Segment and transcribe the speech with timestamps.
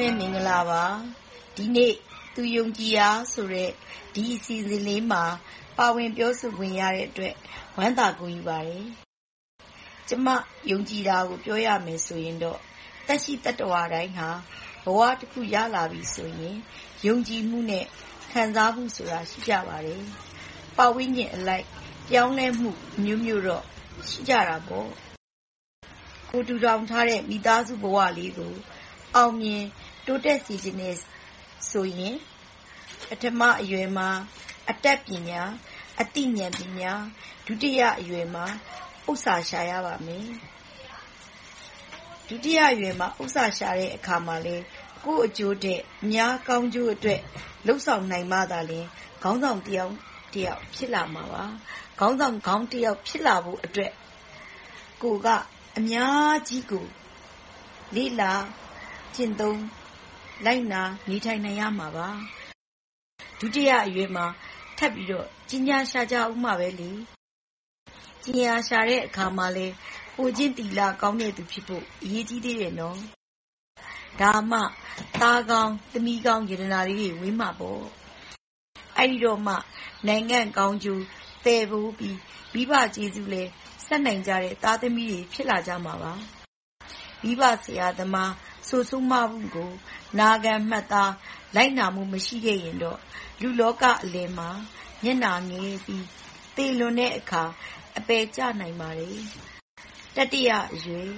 [0.00, 0.84] နဲ့မင်္ဂလာပါ။
[1.56, 1.94] ဒီနေ့
[2.34, 3.70] သူယုံကြည်ရာဆိုတဲ့
[4.14, 5.24] ဒီအစီအစဉ်လေးမှာ
[5.78, 7.34] ပါဝင်ပြောဆိုခွင့်ရတဲ့အတွက်
[7.78, 8.84] ဝမ်းသာဂုဏ်ယူပါတယ်။
[10.08, 10.28] ကျမ
[10.70, 12.58] ယုံကြည်တာကိုပြောရမယ်ဆိုရင်တော့
[13.06, 14.28] သက်ရှိသတ္တဝါတိုင်းဟာ
[14.84, 16.56] ဘဝတခုရလာပြီဆိုရင်
[17.06, 17.84] ယုံကြည်မှုနဲ့
[18.32, 20.02] ခံစားမှုဆိုတာရှိကြပါတယ်။
[20.76, 21.66] ပတ်ဝန်းကျင်အလိုက်
[22.10, 23.64] ပြောင်းလဲမှုအမျိုးမျိုးတော့
[24.08, 24.88] ရှိကြတာပေါ့။
[26.30, 28.54] ကိုယ်ထူထောင်ထားတဲ့မိသားစုဘဝလေးကို
[29.14, 29.64] အောင်မြင်
[30.06, 30.96] တိုးတက်စေချင်တယ်
[31.70, 32.16] ဆိုရင်
[33.08, 34.08] ပထမအရွယ်မှာ
[34.70, 35.40] အတတ်ပညာ၊
[36.00, 36.92] အသိဉာဏ်ပညာ၊
[37.46, 38.44] ဒုတိယအရွယ်မှာ
[39.10, 40.26] ဥစ္စာရှာရပါမယ်။
[42.28, 44.64] ဒုတိယအရွယ်မှာဥစ္စာရှာတဲ့အခါမှာလည်း
[45.04, 47.20] ကိုယ့်အကျိုးထက်အများကောင်းကျိုးအတွက်
[47.66, 48.86] လုပ်ဆောင်နိုင်မှသာလျှင်
[49.22, 49.92] ခေါင်းဆောင်တယောက်
[50.74, 51.44] ဖြစ်လာမှာပါ။
[52.00, 53.92] ခေါင်းဆောင်ကောင်းတယောက်ဖြစ်လာဖို့အတွက်
[55.02, 55.28] ကိုယ်က
[55.78, 56.84] အများကြီးကို
[57.96, 58.32] လေ့လာ
[59.16, 59.60] ကျင့်သုံး
[60.44, 62.08] လိုက်နာနေထိုင်နိုင်ရမှာပါ။
[63.40, 64.26] ဒုတိယအရွယ်မှာ
[64.78, 66.90] ထပ်ပြီးတော့ပညာရှာကြဦးမှာပဲလေ။
[68.24, 69.74] ပညာရှာတဲ့အခါမှာလည်း
[70.16, 72.98] ကိုယ်ကျင့်သီလကောင်းတဲ့သူဖြစ်ဖို့အရေးကြီးသေးတယ်နော်။
[74.20, 74.58] ဒါမှ
[75.20, 77.82] သားကောင်း၊သမီးကောင်းရတနာလေးတွေဝေးမှာပေါ့။
[78.98, 79.54] အဲဒီတော့မှ
[80.06, 81.02] နိုင်ငံ့ကောင်းကျိုး
[81.44, 82.18] သယ်ပိုးပြီး
[82.54, 83.50] မိဘကျေးဇူးလည်း
[83.86, 86.12] ဆက်နိုင်ကြတဲ့သားသမီးတွေဖြစ်လာကြမှာပါ။
[87.22, 88.32] မိဘဆရာသမား
[88.68, 89.70] ဆိုးဆိုးမမှုကို
[90.18, 91.12] နာခံမှတ်သား
[91.54, 92.98] လိုက်နာမှု မရှိခဲ့ရင်တော့
[93.40, 94.50] လူလောကအလယ်မှာ
[95.02, 96.06] မျက်နှာငယ်ပြီး
[96.56, 97.44] သေလွန်တဲ့အခါ
[97.98, 99.18] အပယ်ကျနိုင်ပါတယ်။
[100.16, 101.10] တတိယအရွယ်